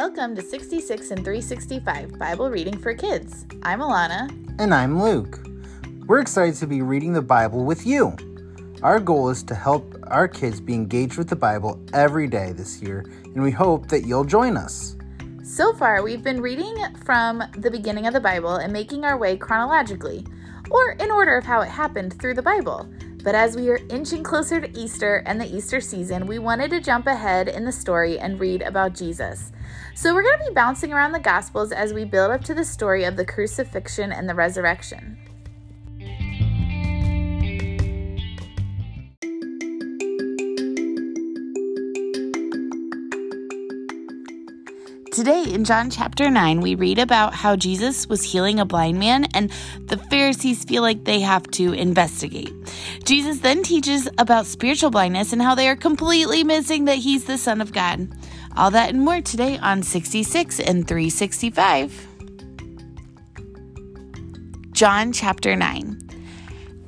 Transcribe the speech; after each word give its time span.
Welcome 0.00 0.34
to 0.36 0.40
66 0.40 1.10
in 1.10 1.18
365 1.18 2.18
Bible 2.18 2.48
Reading 2.48 2.78
for 2.78 2.94
Kids. 2.94 3.44
I'm 3.64 3.80
Alana. 3.80 4.30
And 4.58 4.72
I'm 4.72 4.98
Luke. 4.98 5.46
We're 6.06 6.20
excited 6.20 6.54
to 6.54 6.66
be 6.66 6.80
reading 6.80 7.12
the 7.12 7.20
Bible 7.20 7.66
with 7.66 7.86
you. 7.86 8.16
Our 8.82 8.98
goal 8.98 9.28
is 9.28 9.42
to 9.42 9.54
help 9.54 9.94
our 10.06 10.26
kids 10.26 10.58
be 10.58 10.72
engaged 10.72 11.18
with 11.18 11.28
the 11.28 11.36
Bible 11.36 11.78
every 11.92 12.28
day 12.28 12.52
this 12.52 12.80
year, 12.80 13.00
and 13.24 13.42
we 13.42 13.50
hope 13.50 13.88
that 13.88 14.06
you'll 14.06 14.24
join 14.24 14.56
us. 14.56 14.96
So 15.44 15.74
far, 15.74 16.02
we've 16.02 16.24
been 16.24 16.40
reading 16.40 16.74
from 17.04 17.42
the 17.58 17.70
beginning 17.70 18.06
of 18.06 18.14
the 18.14 18.20
Bible 18.20 18.56
and 18.56 18.72
making 18.72 19.04
our 19.04 19.18
way 19.18 19.36
chronologically, 19.36 20.26
or 20.70 20.92
in 20.92 21.10
order 21.10 21.36
of 21.36 21.44
how 21.44 21.60
it 21.60 21.68
happened 21.68 22.18
through 22.18 22.36
the 22.36 22.42
Bible. 22.42 22.88
But 23.22 23.34
as 23.34 23.54
we 23.54 23.68
are 23.68 23.80
inching 23.90 24.22
closer 24.22 24.60
to 24.60 24.78
Easter 24.78 25.22
and 25.26 25.38
the 25.38 25.54
Easter 25.54 25.80
season, 25.80 26.26
we 26.26 26.38
wanted 26.38 26.70
to 26.70 26.80
jump 26.80 27.06
ahead 27.06 27.48
in 27.48 27.66
the 27.66 27.72
story 27.72 28.18
and 28.18 28.40
read 28.40 28.62
about 28.62 28.94
Jesus. 28.94 29.52
So 29.94 30.14
we're 30.14 30.22
going 30.22 30.38
to 30.38 30.48
be 30.48 30.54
bouncing 30.54 30.92
around 30.92 31.12
the 31.12 31.20
Gospels 31.20 31.70
as 31.70 31.92
we 31.92 32.06
build 32.06 32.30
up 32.30 32.42
to 32.44 32.54
the 32.54 32.64
story 32.64 33.04
of 33.04 33.16
the 33.16 33.26
crucifixion 33.26 34.10
and 34.10 34.26
the 34.26 34.34
resurrection. 34.34 35.18
Today, 45.12 45.42
in 45.52 45.64
John 45.64 45.90
chapter 45.90 46.30
9, 46.30 46.60
we 46.60 46.76
read 46.76 46.98
about 46.98 47.34
how 47.34 47.54
Jesus 47.54 48.08
was 48.08 48.22
healing 48.22 48.58
a 48.58 48.64
blind 48.64 48.98
man, 48.98 49.26
and 49.34 49.50
the 49.86 49.98
Pharisees 49.98 50.64
feel 50.64 50.80
like 50.82 51.04
they 51.04 51.20
have 51.20 51.42
to 51.50 51.74
investigate. 51.74 52.54
Jesus 53.10 53.40
then 53.40 53.64
teaches 53.64 54.08
about 54.18 54.46
spiritual 54.46 54.88
blindness 54.88 55.32
and 55.32 55.42
how 55.42 55.56
they 55.56 55.66
are 55.66 55.74
completely 55.74 56.44
missing 56.44 56.84
that 56.84 56.98
he's 56.98 57.24
the 57.24 57.38
Son 57.38 57.60
of 57.60 57.72
God. 57.72 58.08
All 58.56 58.70
that 58.70 58.90
and 58.90 59.00
more 59.00 59.20
today 59.20 59.58
on 59.58 59.82
66 59.82 60.60
in 60.60 60.84
365. 60.84 62.06
John 64.70 65.12
chapter 65.12 65.56
9. 65.56 65.98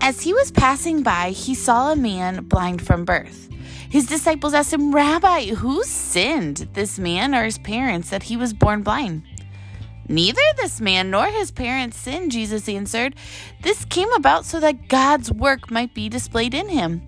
As 0.00 0.20
he 0.20 0.32
was 0.32 0.52
passing 0.52 1.02
by, 1.02 1.30
he 1.30 1.56
saw 1.56 1.90
a 1.90 1.96
man 1.96 2.44
blind 2.44 2.86
from 2.86 3.04
birth. 3.04 3.48
His 3.90 4.06
disciples 4.06 4.54
asked 4.54 4.72
him, 4.72 4.94
Rabbi, 4.94 5.46
who 5.46 5.82
sinned, 5.82 6.68
this 6.74 7.00
man 7.00 7.34
or 7.34 7.42
his 7.42 7.58
parents, 7.58 8.10
that 8.10 8.22
he 8.22 8.36
was 8.36 8.52
born 8.52 8.84
blind? 8.84 9.24
Neither 10.08 10.42
this 10.56 10.80
man 10.80 11.10
nor 11.10 11.26
his 11.26 11.50
parents 11.50 11.96
sinned, 11.96 12.32
Jesus 12.32 12.68
answered. 12.68 13.14
This 13.62 13.84
came 13.84 14.12
about 14.12 14.44
so 14.44 14.60
that 14.60 14.88
God's 14.88 15.30
work 15.30 15.70
might 15.70 15.94
be 15.94 16.08
displayed 16.08 16.54
in 16.54 16.68
him. 16.68 17.02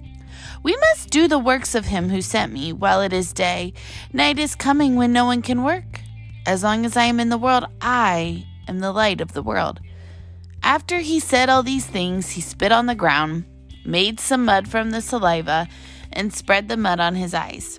We 0.63 0.77
must 0.77 1.11
do 1.11 1.29
the 1.29 1.39
works 1.39 1.75
of 1.75 1.87
him 1.87 2.09
who 2.09 2.23
sent 2.23 2.53
me 2.53 2.73
while 2.73 3.03
it 3.03 3.13
is 3.13 3.33
day. 3.33 3.75
Night 4.13 4.39
is 4.39 4.55
coming 4.55 4.97
when 4.97 5.13
no 5.13 5.27
one 5.27 5.43
can 5.43 5.63
work. 5.63 6.01
As 6.47 6.63
long 6.63 6.87
as 6.87 6.97
I 6.97 7.05
am 7.05 7.21
in 7.21 7.29
the 7.29 7.39
world, 7.39 7.67
I 7.81 8.47
am 8.69 8.79
the 8.79 8.93
light 8.93 9.21
of 9.21 9.33
the 9.33 9.43
world. 9.43 9.81
After 10.63 11.01
he 11.01 11.21
said 11.21 11.51
all 11.51 11.63
these 11.63 11.87
things, 11.87 12.31
he 12.31 12.41
spit 12.41 12.73
on 12.73 12.87
the 12.87 12.95
ground, 12.95 13.45
made 13.85 14.19
some 14.19 14.47
mud 14.47 14.67
from 14.67 14.91
the 14.91 15.03
saliva, 15.03 15.69
and 16.13 16.33
spread 16.33 16.69
the 16.69 16.77
mud 16.77 17.01
on 17.01 17.15
his 17.15 17.35
eyes. 17.35 17.79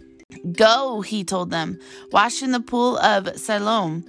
Go, 0.51 1.01
he 1.01 1.23
told 1.23 1.49
them, 1.49 1.79
wash 2.11 2.43
in 2.43 2.51
the 2.51 2.59
pool 2.59 2.97
of 2.97 3.39
Siloam. 3.39 4.05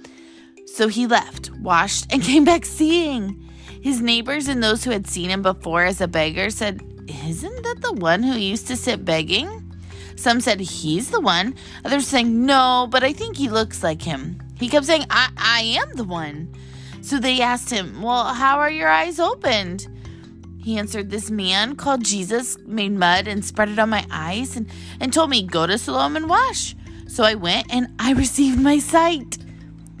So 0.77 0.89
he 0.89 1.07
left, 1.07 1.49
washed, 1.53 2.05
and 2.11 2.21
came 2.31 2.45
back 2.45 2.63
seeing. 2.63 3.43
His 3.81 3.99
neighbors 3.99 4.47
and 4.47 4.61
those 4.61 4.83
who 4.83 4.91
had 4.91 5.07
seen 5.07 5.31
him 5.31 5.41
before 5.41 5.83
as 5.83 6.01
a 6.01 6.07
beggar 6.07 6.51
said, 6.51 6.83
Isn't 7.07 7.63
that 7.63 7.81
the 7.81 7.93
one 7.93 8.21
who 8.21 8.37
used 8.37 8.67
to 8.67 8.75
sit 8.75 9.03
begging? 9.03 9.73
Some 10.17 10.39
said, 10.39 10.59
He's 10.59 11.09
the 11.09 11.19
one. 11.19 11.55
Others 11.83 12.05
saying, 12.05 12.45
No, 12.45 12.87
but 12.91 13.03
I 13.03 13.11
think 13.11 13.37
he 13.37 13.49
looks 13.49 13.81
like 13.81 14.03
him. 14.03 14.39
He 14.59 14.69
kept 14.69 14.85
saying, 14.85 15.05
I, 15.09 15.29
I 15.35 15.61
am 15.81 15.95
the 15.95 16.03
one. 16.03 16.53
So 17.01 17.17
they 17.17 17.41
asked 17.41 17.71
him, 17.71 18.03
Well, 18.03 18.25
how 18.25 18.59
are 18.59 18.69
your 18.69 18.89
eyes 18.89 19.19
opened? 19.19 19.87
He 20.63 20.77
answered, 20.77 21.09
This 21.09 21.31
man 21.31 21.75
called 21.75 22.05
Jesus 22.05 22.55
made 22.67 22.91
mud 22.91 23.27
and 23.27 23.43
spread 23.43 23.69
it 23.69 23.79
on 23.79 23.89
my 23.89 24.05
eyes 24.11 24.55
and, 24.55 24.69
and 24.99 25.11
told 25.11 25.31
me, 25.31 25.41
Go 25.41 25.65
to 25.65 25.79
Siloam 25.79 26.15
and 26.15 26.29
wash. 26.29 26.75
So 27.07 27.23
I 27.23 27.33
went 27.33 27.65
and 27.71 27.87
I 27.97 28.13
received 28.25 28.61
my 28.61 28.77
sight. 28.77 29.39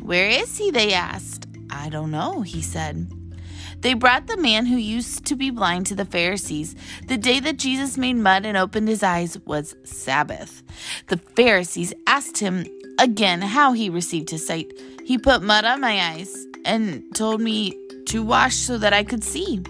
Where 0.07 0.29
is 0.29 0.57
he? 0.57 0.71
They 0.71 0.93
asked. 0.93 1.47
I 1.69 1.89
don't 1.89 2.11
know, 2.11 2.41
he 2.41 2.61
said. 2.61 3.11
They 3.81 3.93
brought 3.93 4.27
the 4.27 4.37
man 4.37 4.65
who 4.65 4.77
used 4.77 5.25
to 5.25 5.35
be 5.35 5.49
blind 5.49 5.85
to 5.87 5.95
the 5.95 6.05
Pharisees. 6.05 6.77
The 7.07 7.17
day 7.17 7.41
that 7.41 7.57
Jesus 7.57 7.97
made 7.97 8.13
mud 8.13 8.45
and 8.45 8.55
opened 8.55 8.87
his 8.87 9.03
eyes 9.03 9.37
was 9.45 9.75
Sabbath. 9.83 10.63
The 11.07 11.17
Pharisees 11.35 11.93
asked 12.07 12.37
him 12.37 12.65
again 12.97 13.41
how 13.41 13.73
he 13.73 13.89
received 13.89 14.29
his 14.29 14.47
sight. 14.47 14.71
He 15.03 15.17
put 15.17 15.41
mud 15.43 15.65
on 15.65 15.81
my 15.81 16.13
eyes 16.13 16.47
and 16.63 17.03
told 17.13 17.41
me 17.41 17.77
to 18.05 18.23
wash 18.23 18.55
so 18.55 18.77
that 18.77 18.93
I 18.93 19.03
could 19.03 19.25
see. 19.25 19.61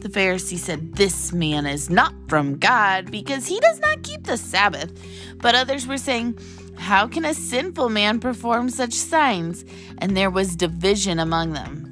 The 0.00 0.08
Pharisee 0.08 0.58
said, 0.58 0.94
This 0.94 1.32
man 1.32 1.66
is 1.66 1.90
not 1.90 2.14
from 2.28 2.58
God 2.58 3.10
because 3.10 3.46
he 3.46 3.60
does 3.60 3.80
not 3.80 4.02
keep 4.02 4.24
the 4.24 4.38
Sabbath. 4.38 4.90
But 5.36 5.54
others 5.54 5.86
were 5.86 5.98
saying, 5.98 6.38
How 6.76 7.06
can 7.06 7.26
a 7.26 7.34
sinful 7.34 7.90
man 7.90 8.18
perform 8.18 8.70
such 8.70 8.94
signs? 8.94 9.64
And 9.98 10.16
there 10.16 10.30
was 10.30 10.56
division 10.56 11.18
among 11.18 11.52
them. 11.52 11.86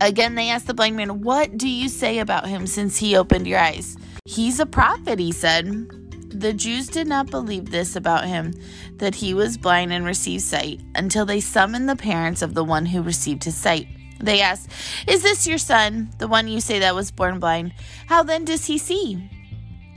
Again, 0.00 0.34
they 0.34 0.50
asked 0.50 0.66
the 0.66 0.74
blind 0.74 0.96
man, 0.96 1.22
What 1.22 1.56
do 1.56 1.68
you 1.68 1.88
say 1.88 2.18
about 2.18 2.48
him 2.48 2.66
since 2.66 2.96
he 2.96 3.16
opened 3.16 3.46
your 3.46 3.60
eyes? 3.60 3.96
He's 4.24 4.58
a 4.58 4.66
prophet, 4.66 5.20
he 5.20 5.30
said. 5.30 5.88
The 6.28 6.52
Jews 6.52 6.88
did 6.88 7.06
not 7.06 7.30
believe 7.30 7.70
this 7.70 7.94
about 7.94 8.26
him, 8.26 8.52
that 8.96 9.14
he 9.14 9.32
was 9.32 9.56
blind 9.56 9.92
and 9.92 10.04
received 10.04 10.42
sight, 10.42 10.80
until 10.96 11.24
they 11.24 11.40
summoned 11.40 11.88
the 11.88 11.96
parents 11.96 12.42
of 12.42 12.52
the 12.52 12.64
one 12.64 12.84
who 12.84 13.00
received 13.00 13.44
his 13.44 13.56
sight. 13.56 13.86
They 14.18 14.40
asked, 14.40 14.70
Is 15.06 15.22
this 15.22 15.46
your 15.46 15.58
son, 15.58 16.10
the 16.18 16.28
one 16.28 16.48
you 16.48 16.60
say 16.60 16.78
that 16.78 16.94
was 16.94 17.10
born 17.10 17.38
blind? 17.38 17.72
How 18.06 18.22
then 18.22 18.44
does 18.44 18.66
he 18.66 18.78
see? 18.78 19.30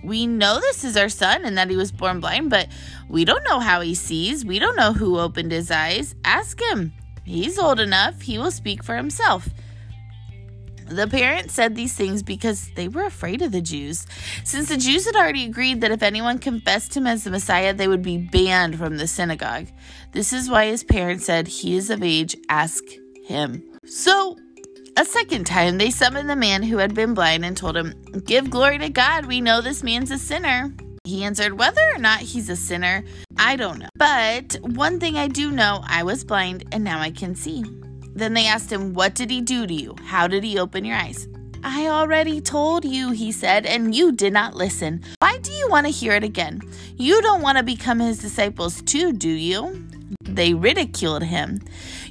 We 0.04 0.28
know 0.28 0.60
this 0.60 0.84
is 0.84 0.96
our 0.96 1.10
son 1.10 1.46
and 1.46 1.58
that 1.58 1.70
he 1.70 1.76
was 1.76 1.92
born 1.92 2.20
blind, 2.20 2.50
but 2.50 2.68
we 3.10 3.26
don't 3.26 3.44
know 3.44 3.60
how 3.60 3.82
he 3.82 3.96
sees. 3.96 4.46
We 4.46 4.60
don't 4.60 4.78
know 4.78 4.94
who 4.94 5.20
opened 5.20 5.52
his 5.52 5.72
eyes. 5.72 6.16
Ask 6.24 6.62
him. 6.62 6.94
He's 7.26 7.60
old 7.60 7.80
enough, 7.80 8.22
he 8.22 8.38
will 8.38 8.52
speak 8.52 8.84
for 8.84 8.96
himself. 8.96 9.50
The 10.88 11.08
parents 11.08 11.54
said 11.54 11.76
these 11.76 11.94
things 11.94 12.24
because 12.24 12.72
they 12.72 12.88
were 12.88 13.04
afraid 13.04 13.44
of 13.44 13.52
the 13.52 13.62
Jews. 13.62 14.08
Since 14.44 14.70
the 14.70 14.78
Jews 14.78 15.06
had 15.06 15.16
already 15.16 15.46
agreed 15.46 15.82
that 15.82 15.92
if 15.92 16.02
anyone 16.02 16.40
confessed 16.40 16.98
him 16.98 17.06
as 17.06 17.24
the 17.24 17.30
Messiah, 17.30 17.76
they 17.76 17.88
would 17.88 18.02
be 18.02 18.18
banned 18.18 18.80
from 18.80 18.98
the 18.98 19.06
synagogue. 19.06 19.68
This 20.14 20.34
is 20.34 20.50
why 20.50 20.66
his 20.66 20.84
parents 20.84 21.26
said, 21.26 21.48
He 21.48 21.78
is 21.78 21.92
of 21.92 22.02
age, 22.02 22.36
ask 22.50 22.84
him. 23.24 23.69
So, 23.86 24.38
a 24.98 25.06
second 25.06 25.46
time, 25.46 25.78
they 25.78 25.92
summoned 25.92 26.30
the 26.30 26.36
man 26.36 26.64
who 26.64 26.78
had 26.78 26.94
been 26.94 27.14
blind 27.14 27.46
and 27.46 27.56
told 27.56 27.78
him, 27.78 27.94
Give 28.26 28.50
glory 28.50 28.78
to 28.80 28.90
God, 28.90 29.26
we 29.26 29.42
know 29.42 29.62
this 29.62 29.84
man's 29.84 30.12
a 30.12 30.18
sinner. 30.18 30.74
He 31.06 31.24
answered, 31.24 31.58
Whether 31.58 31.82
or 31.96 32.00
not 32.00 32.20
he's 32.20 32.50
a 32.50 32.56
sinner, 32.56 33.04
I 33.38 33.56
don't 33.56 33.80
know. 33.80 33.90
But 33.96 34.58
one 34.62 35.00
thing 35.00 35.18
I 35.18 35.28
do 35.28 35.52
know 35.52 35.82
I 35.88 36.04
was 36.04 36.24
blind 36.24 36.66
and 36.72 36.84
now 36.84 37.00
I 37.00 37.12
can 37.12 37.36
see. 37.36 37.64
Then 38.14 38.34
they 38.34 38.48
asked 38.48 38.72
him, 38.72 38.94
What 38.94 39.16
did 39.16 39.30
he 39.30 39.42
do 39.42 39.66
to 39.66 39.74
you? 39.74 39.96
How 40.04 40.28
did 40.28 40.44
he 40.44 40.60
open 40.60 40.84
your 40.84 40.98
eyes? 40.98 41.28
I 41.64 41.88
already 41.88 42.40
told 42.40 42.86
you, 42.86 43.12
he 43.12 43.32
said, 43.32 43.66
and 43.66 43.94
you 43.94 44.14
did 44.14 44.32
not 44.32 44.56
listen. 44.56 45.04
Why 45.20 45.38
do 45.40 45.52
you 45.52 45.68
want 45.70 45.88
to 45.88 45.92
hear 45.92 46.14
it 46.14 46.24
again? 46.24 46.62
You 46.96 47.22
don't 47.22 47.42
want 47.42 47.58
to 47.58 47.64
become 47.64 48.00
his 48.00 48.20
disciples 48.20 48.82
too, 48.82 49.12
do 49.14 49.30
you? 49.30 49.86
They 50.36 50.54
ridiculed 50.54 51.24
him. 51.24 51.62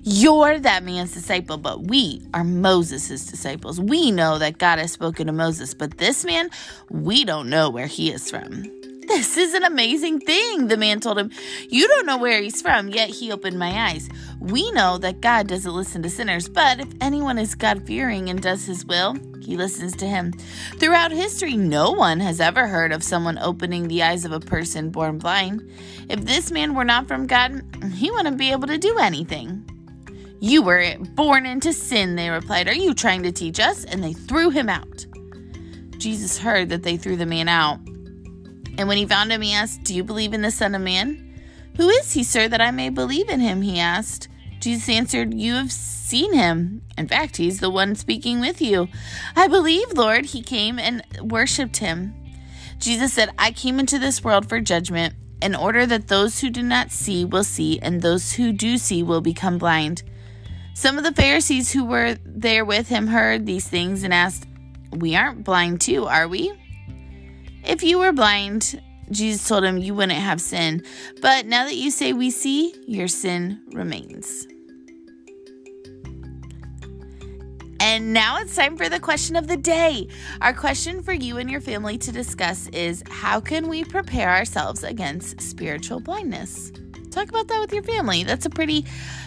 You're 0.03 0.59
that 0.59 0.85
man's 0.85 1.13
disciple, 1.13 1.59
but 1.59 1.85
we 1.85 2.23
are 2.33 2.45
Moses' 2.45 3.27
disciples. 3.27 3.81
We 3.81 4.11
know 4.11 4.39
that 4.39 4.59
God 4.59 4.79
has 4.79 4.93
spoken 4.93 5.27
to 5.27 5.33
Moses, 5.33 5.75
but 5.75 5.99
this 5.99 6.25
man, 6.25 6.51
we 6.89 7.25
don't 7.25 7.51
know 7.51 7.71
where 7.71 7.87
he 7.87 8.11
is 8.11 8.31
from. 8.31 8.78
This 9.19 9.37
is 9.37 9.53
an 9.53 9.65
amazing 9.65 10.21
thing, 10.21 10.69
the 10.69 10.77
man 10.77 11.01
told 11.01 11.19
him. 11.19 11.33
You 11.69 11.89
don't 11.89 12.07
know 12.07 12.19
where 12.19 12.41
he's 12.41 12.63
from, 12.63 12.89
yet 12.91 13.11
he 13.11 13.33
opened 13.33 13.59
my 13.59 13.89
eyes. 13.89 14.09
We 14.39 14.71
know 14.71 14.97
that 14.99 15.21
God 15.21 15.49
doesn't 15.49 15.75
listen 15.75 16.05
to 16.05 16.09
sinners, 16.09 16.49
but 16.49 16.79
if 16.79 16.87
anyone 17.01 17.37
is 17.37 17.57
God 17.57 17.85
fearing 17.85 18.29
and 18.29 18.41
does 18.41 18.65
his 18.65 18.87
will, 18.87 19.17
he 19.41 19.57
listens 19.57 19.97
to 19.97 20.07
him. 20.07 20.35
Throughout 20.79 21.11
history, 21.11 21.57
no 21.57 21.91
one 21.91 22.21
has 22.21 22.41
ever 22.41 22.69
heard 22.69 22.93
of 22.93 23.03
someone 23.03 23.41
opening 23.41 23.89
the 23.89 24.05
eyes 24.05 24.25
of 24.25 24.31
a 24.31 24.39
person 24.39 24.91
born 24.91 25.19
blind. 25.19 25.69
If 26.09 26.21
this 26.21 26.53
man 26.53 26.77
were 26.77 26.85
not 26.85 27.09
from 27.09 27.27
God, 27.27 27.65
he 27.95 28.13
wouldn't 28.13 28.39
be 28.39 28.53
able 28.53 28.69
to 28.69 28.79
do 28.79 28.99
anything. 28.99 29.69
You 30.39 30.63
were 30.63 30.95
born 31.17 31.45
into 31.45 31.73
sin, 31.73 32.15
they 32.15 32.31
replied. 32.31 32.69
Are 32.69 32.73
you 32.73 32.95
trying 32.95 33.25
to 33.25 33.33
teach 33.33 33.59
us? 33.59 33.85
And 33.85 34.01
they 34.01 34.13
threw 34.13 34.51
him 34.51 34.69
out. 34.69 35.07
Jesus 35.97 36.39
heard 36.39 36.69
that 36.69 36.85
they 36.85 36.97
threw 36.97 37.17
the 37.17 37.27
man 37.27 37.49
out. 37.49 37.81
And 38.79 38.87
when 38.87 38.97
he 38.97 39.05
found 39.05 39.33
him, 39.33 39.43
he 39.43 39.53
asked, 39.53 39.83
Do 39.83 39.95
you 39.95 40.05
believe 40.05 40.33
in 40.33 40.43
the 40.43 40.53
Son 40.53 40.75
of 40.75 40.81
Man? 40.81 41.25
Who 41.77 41.89
is 41.89 42.13
he, 42.13 42.23
sir, 42.23 42.49
that 42.49 42.61
I 42.61 42.71
may 42.71 42.89
believe 42.89 43.29
in 43.29 43.41
him? 43.41 43.61
He 43.61 43.79
asked. 43.79 44.29
Jesus 44.61 44.89
answered, 44.89 45.35
You 45.35 45.55
have 45.55 45.73
seen 45.73 46.33
him. 46.33 46.83
In 46.97 47.09
fact, 47.09 47.37
he's 47.37 47.61
the 47.61 47.71
one 47.71 47.97
speaking 47.97 48.41
with 48.41 48.63
you. 48.63 48.89
I 49.37 49.49
believe, 49.49 49.93
Lord. 49.93 50.27
He 50.27 50.43
came 50.43 50.79
and 50.79 51.03
worshiped 51.21 51.79
him. 51.79 52.15
Jesus 52.79 53.13
said, 53.13 53.31
I 53.37 53.51
came 53.51 53.81
into 53.81 53.99
this 53.99 54.23
world 54.23 54.49
for 54.49 54.61
judgment, 54.61 55.15
in 55.43 55.57
order 55.57 55.85
that 55.87 56.09
those 56.09 56.41
who 56.41 56.51
do 56.51 56.63
not 56.63 56.93
see 56.93 57.25
will 57.25 57.45
see, 57.45 57.81
and 57.81 58.01
those 58.01 58.33
who 58.33 58.53
do 58.53 58.79
see 58.79 59.03
will 59.03 59.21
become 59.21 59.59
blind. 59.59 60.05
Some 60.75 60.97
of 60.97 61.03
the 61.03 61.13
Pharisees 61.13 61.73
who 61.73 61.85
were 61.85 62.17
there 62.25 62.65
with 62.65 62.89
him 62.89 63.09
heard 63.09 63.47
these 63.47 63.67
things 63.67 64.05
and 64.05 64.15
asked, 64.15 64.47
We 64.93 65.17
aren't 65.17 65.43
blind 65.43 65.81
too, 65.81 66.07
are 66.07 66.29
we? 66.29 66.53
If 67.69 67.83
you 67.83 67.99
were 67.99 68.13
blind, 68.13 68.81
Jesus 69.11 69.47
told 69.47 69.63
him, 69.63 69.77
You 69.77 69.95
wouldn't 69.95 70.19
have 70.19 70.41
sin. 70.41 70.83
But 71.21 71.45
now 71.45 71.67
that 71.67 71.77
you 71.77 71.91
say 71.91 72.15
we 72.15 72.31
see, 72.31 72.75
your 72.87 73.09
sin 73.09 73.61
remains. 73.73 74.47
And 77.79 78.15
now 78.15 78.39
it's 78.39 78.57
time 78.57 78.79
for 78.79 78.89
the 78.89 78.99
question 78.99 79.37
of 79.37 79.49
the 79.49 79.59
day. 79.59 80.09
Our 80.41 80.55
question 80.55 81.03
for 81.03 81.13
you 81.13 81.37
and 81.37 81.51
your 81.51 81.61
family 81.61 81.99
to 81.99 82.11
discuss 82.11 82.69
is 82.69 83.05
How 83.11 83.39
can 83.39 83.69
we 83.69 83.85
prepare 83.85 84.31
ourselves 84.31 84.83
against 84.83 85.39
spiritual 85.43 86.01
blindness? 86.01 86.73
Talk 87.11 87.29
about 87.29 87.49
that 87.49 87.61
with 87.61 87.75
your 87.75 87.83
family. 87.83 88.25
That's 88.25 88.47
a 88.47 88.51
pretty 88.51 88.87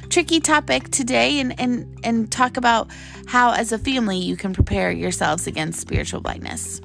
tricky 0.10 0.40
topic 0.40 0.90
today, 0.90 1.40
and, 1.40 1.60
and, 1.60 2.00
and 2.04 2.32
talk 2.32 2.58
about 2.58 2.90
how, 3.28 3.52
as 3.54 3.72
a 3.72 3.78
family, 3.78 4.18
you 4.18 4.36
can 4.36 4.52
prepare 4.52 4.90
yourselves 4.92 5.46
against 5.46 5.80
spiritual 5.80 6.22
blindness. 6.22 6.82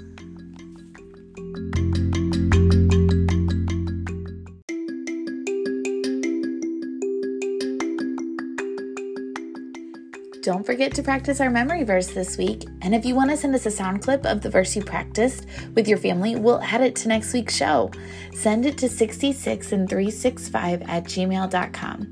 Don't 10.46 10.64
forget 10.64 10.94
to 10.94 11.02
practice 11.02 11.40
our 11.40 11.50
memory 11.50 11.82
verse 11.82 12.06
this 12.06 12.38
week. 12.38 12.68
And 12.80 12.94
if 12.94 13.04
you 13.04 13.16
want 13.16 13.30
to 13.30 13.36
send 13.36 13.52
us 13.56 13.66
a 13.66 13.70
sound 13.72 14.00
clip 14.00 14.24
of 14.24 14.42
the 14.42 14.48
verse 14.48 14.76
you 14.76 14.82
practiced 14.84 15.44
with 15.74 15.88
your 15.88 15.98
family, 15.98 16.36
we'll 16.36 16.62
add 16.62 16.82
it 16.82 16.94
to 16.96 17.08
next 17.08 17.32
week's 17.32 17.56
show. 17.56 17.90
Send 18.32 18.64
it 18.64 18.78
to 18.78 18.88
66 18.88 19.72
in 19.72 19.88
365 19.88 20.82
at 20.82 21.02
gmail.com. 21.02 22.10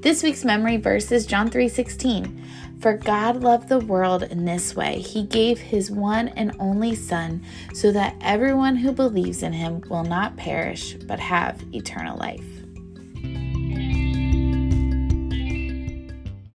This 0.00 0.22
week's 0.22 0.42
memory 0.42 0.78
verse 0.78 1.12
is 1.12 1.26
John 1.26 1.50
3:16. 1.50 2.42
For 2.80 2.96
God 2.96 3.42
loved 3.42 3.68
the 3.68 3.80
world 3.80 4.22
in 4.22 4.46
this 4.46 4.74
way. 4.74 5.00
He 5.00 5.24
gave 5.24 5.58
his 5.58 5.90
one 5.90 6.28
and 6.28 6.56
only 6.58 6.94
son 6.94 7.42
so 7.74 7.92
that 7.92 8.16
everyone 8.22 8.76
who 8.76 8.90
believes 8.90 9.42
in 9.42 9.52
him 9.52 9.82
will 9.90 10.04
not 10.04 10.38
perish 10.38 10.94
but 11.06 11.20
have 11.20 11.62
eternal 11.74 12.16
life. 12.16 12.55